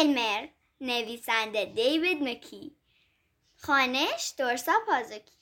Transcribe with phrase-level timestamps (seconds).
[0.00, 0.48] المر
[0.80, 2.76] نویسنده دیوید مکی.
[3.56, 5.36] خانش دورسا پازوکی.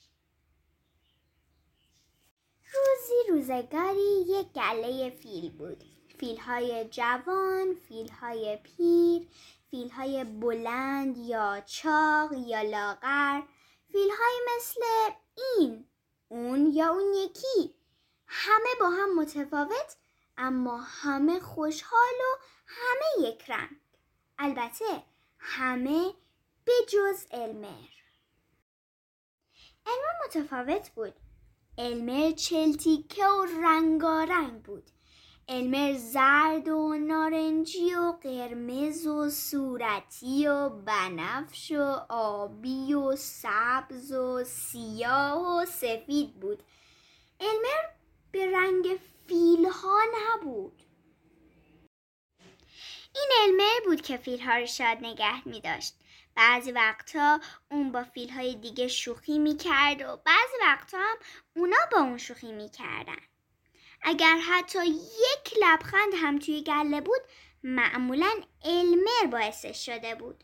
[2.73, 5.83] روزی روزگاری یک گله فیل بود.
[6.19, 9.27] فیل های جوان، فیل های پیر،
[9.71, 13.41] فیل های بلند یا چاق یا لاغر.
[13.91, 14.81] فیل های مثل
[15.37, 15.85] این
[16.27, 17.75] اون یا اون یکی.
[18.27, 19.95] همه با هم متفاوت
[20.37, 23.84] اما همه خوشحال و همه یک رنگ.
[24.39, 25.03] البته
[25.37, 26.13] همه
[26.65, 27.95] به جز المر
[29.85, 31.13] المر متفاوت بود.
[31.77, 34.91] المر چلتیکه و رنگارنگ بود.
[35.47, 44.43] المر زرد و نارنجی و قرمز و صورتی و بنفش و آبی و سبز و
[44.43, 46.63] سیاه و سفید بود.
[47.39, 47.89] المر
[48.31, 50.84] به رنگ فیلها نبود.
[53.15, 55.95] این المر بود که فیلها رو شاد نگه می داشت.
[56.35, 57.39] بعضی وقتها
[57.71, 61.17] اون با فیلهای دیگه شوخی می کرد و بعضی وقتها هم
[61.55, 63.21] اونا با اون شوخی می کردن.
[64.01, 67.21] اگر حتی یک لبخند هم توی گله بود
[67.63, 68.31] معمولا
[68.63, 70.43] المر باعثش شده بود.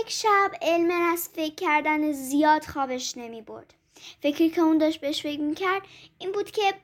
[0.00, 3.74] یک شب المر از فکر کردن زیاد خوابش نمی برد.
[4.22, 5.82] فکری که اون داشت بهش فکر می‌کرد
[6.18, 6.74] این بود که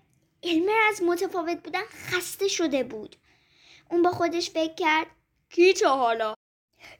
[0.42, 3.16] علمر از متفاوت بودن خسته شده بود
[3.90, 5.06] اون با خودش فکر کرد.
[5.50, 6.34] کی تا حالا؟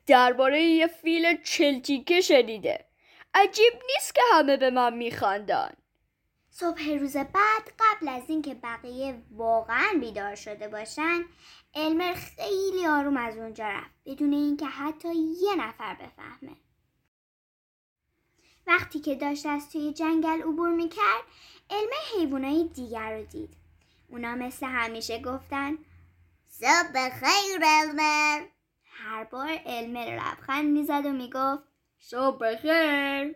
[0.06, 2.84] درباره یه فیل چلتیکه شنیده.
[3.34, 5.72] عجیب نیست که همه به من میخندن.
[6.50, 11.24] صبح روز بعد قبل از اینکه بقیه واقعا بیدار شده باشن
[11.74, 16.56] المر خیلی آروم از اونجا رفت بدون اینکه حتی یه نفر بفهمه.
[18.66, 21.24] وقتی که داشت از توی جنگل عبور می‌کرد
[21.70, 23.56] علم حیوانای دیگر رو دید.
[24.08, 25.78] اونا مثل همیشه گفتن
[26.60, 28.46] صبح خیر المر
[28.84, 31.62] هر بار علمر لبخند می‌زد و می‌گفت
[31.98, 33.34] صبح خیر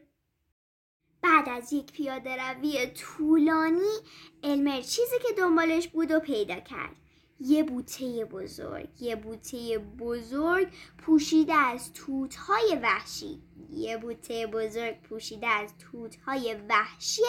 [1.22, 3.94] بعد از یک پیاده روی طولانی
[4.42, 6.96] المر چیزی که دنبالش بود و پیدا کرد.
[7.40, 10.68] یه بوته بزرگ یه بوته بزرگ
[10.98, 13.42] پوشیده از توتهای وحشی.
[13.70, 17.22] یه بوته بزرگ پوشیده از توتهای وحشی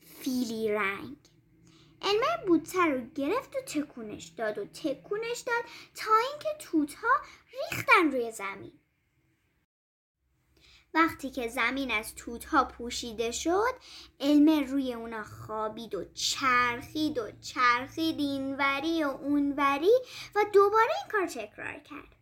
[0.00, 1.16] فیلی رنگ.
[2.04, 7.08] علمه بوته رو گرفت و تکونش داد و تکونش داد تا اینکه توتها
[7.52, 8.72] ریختن روی زمین.
[10.94, 13.74] وقتی که زمین از توتها پوشیده شد
[14.20, 19.94] علمه روی اونا خوابید و چرخید و چرخید اینوری و اونوری
[20.34, 22.16] و دوباره این کار تکرار کرد.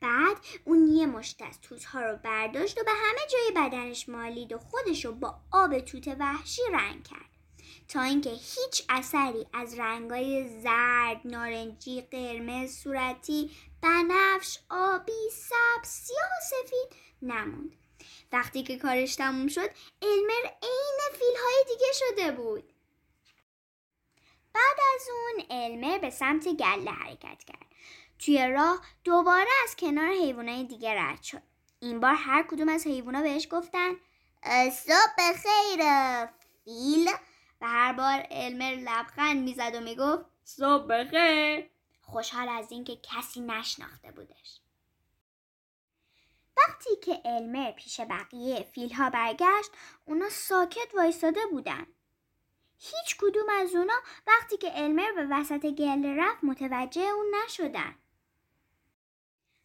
[0.00, 4.58] بعد اون یه مشت از توتها رو برداشت و به همه جای بدنش مالید و
[4.58, 7.35] خودش رو با آب توت وحشی رنگ کرد.
[7.88, 13.50] تا اینکه هیچ اثری از رنگای زرد، نارنجی، قرمز، صورتی،
[13.82, 17.76] بنفش، آبی، سبز، سیاه و سفید نموند.
[18.32, 19.70] وقتی که کارش تموم شد
[20.02, 22.72] المر عین فیلهای دیگه شده بود.
[24.54, 27.66] بعد از اون المر به سمت گله حرکت کرد.
[28.18, 31.42] توی راه دوباره از کنار حیوانای دیگه رد شد.
[31.80, 33.92] این بار هر کدوم از حیوانا بهش گفتن
[34.72, 35.82] صبح خیر
[36.64, 37.08] فیل.
[37.60, 44.10] و هر بار المر لبخند می‌زد و می‌گفت صبح خیر خوشحال از اینکه کسی نشناخته
[44.10, 44.60] بودش.
[46.56, 49.70] وقتی که المر پیش بقیه فیلها برگشت
[50.04, 51.86] اونا ساکت وایستاده بودن.
[52.78, 57.94] هیچ کدوم از اونا وقتی که المر به وسط گله رفت متوجه اون نشدن.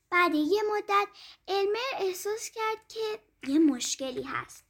[0.09, 1.07] بعد یه مدت
[1.47, 4.65] المر احساس کرد که یه مشکلی هست.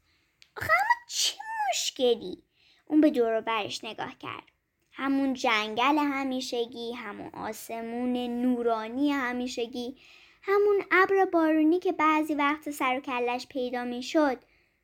[0.58, 1.38] آخه اما چه
[1.70, 2.44] مشکلی؟
[2.91, 4.44] اون به دور برش نگاه کرد.
[4.91, 9.97] همون جنگل همیشگی همون آسمون نورانی همیشگی
[10.41, 14.38] همون ابر بارونی که بعضی وقت سر و کلش پیدا می شد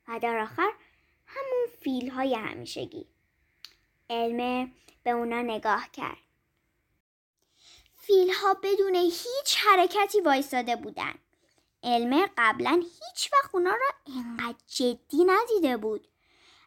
[0.07, 0.72] و در آخر
[1.25, 3.06] همون فیل های همیشگی.
[4.09, 4.72] علمه
[5.03, 6.18] به اونا نگاه کرد.
[7.95, 11.13] فیل ها بدون هیچ حرکتی وایستاده بودن.
[11.83, 16.07] علمه قبلا هیچ وقت اونا را انقدر جدی ندیده بود.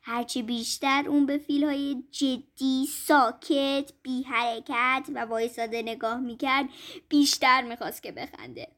[0.02, 6.69] هرچی بیشتر اون به فیل های جدی، ساکت، بی حرکت و وایساده نگاه می‌کرد
[7.08, 8.69] بیشتر می‌خواست که بخنده.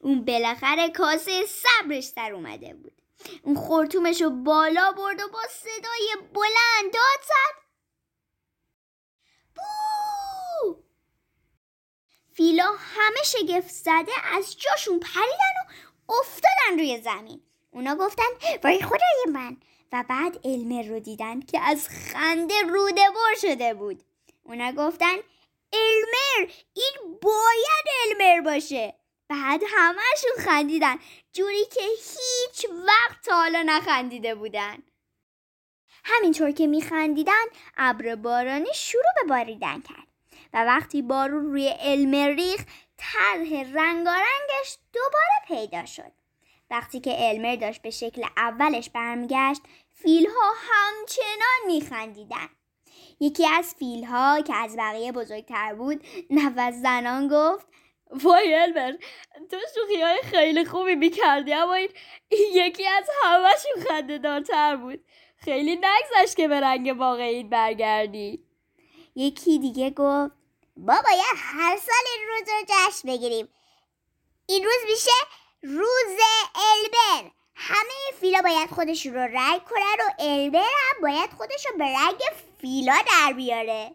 [0.00, 3.02] اون بالاخره کاسه صبرش سر اومده بود.
[3.42, 7.62] اون خورتومش رو بالا برد و با صدای بلند داد زد.
[9.56, 10.82] بو!
[12.32, 15.54] فیلا همه شگفت زده از جاشون پریدن
[16.08, 17.42] و افتادن روی زمین.
[17.70, 19.56] اونا گفتن وای خدای من.
[19.92, 24.02] و بعد علمر رو دیدن که از خنده روده بر شده بود.
[24.44, 25.16] اونا گفتن
[25.72, 28.94] علمر این باید علمر باشه.
[29.28, 30.98] بعد همهشون خندیدن.
[31.32, 34.78] جوری که هیچ وقت تا حالا نخندیده بودن.
[36.04, 37.44] همینطور که میخندیدن
[37.76, 40.08] ابر بارانی شروع به باریدن کرد.
[40.52, 42.64] و وقتی بارون روی علم ریخ
[42.96, 46.12] طرح رنگارنگش دوباره پیدا شد.
[46.70, 52.48] وقتی که علمر داشت به شکل اولش برمیگشت فیلها همچنان میخندیدن.
[53.20, 57.66] یکی از فیلها که از بقیه بزرگتر بود نفس زنان گفت
[58.10, 58.92] وای البر
[59.50, 61.88] تو شوخی های خیلی خوبی می‌کردی اما این
[62.52, 65.04] یکی از همهشون خنده دارتر بود.
[65.36, 68.44] خیلی نگذشت که به رنگ واقعی برگردی.
[69.14, 70.32] یکی دیگه گفت
[70.76, 73.48] با باید هر سال این روز رو جشن بگیریم.
[74.46, 75.10] این روز میشه
[75.62, 76.18] روز
[76.54, 77.30] البر.
[77.54, 82.20] همه فیلا باید خودش رو رنگ کنن و البر هم باید خودش رو به رنگ
[82.60, 83.94] فیلا در بیاره.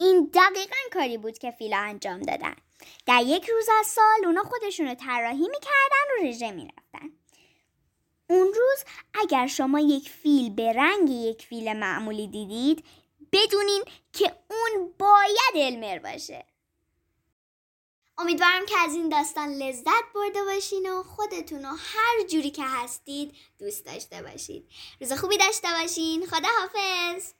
[0.00, 2.56] این دقیقا کاری بود که فیلا انجام دادن.
[3.06, 7.10] در یک روز از سال اونا خودشون رو طراحی می‌کردن و رژه می‌رفتن.
[8.30, 12.84] اون روز اگر شما یک فیل به رنگ یک فیل معمولی دیدید
[13.32, 16.44] بدونین که اون باید المر باشه.
[18.18, 23.34] امیدوارم که از این داستان لذت برده باشین و خودتون رو هر جوری که هستید
[23.58, 24.68] دوست داشته باشید.
[25.00, 26.26] روز خوبی داشته باشین.
[26.26, 27.32] خدا حافظ